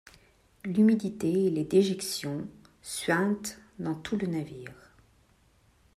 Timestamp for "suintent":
2.81-3.61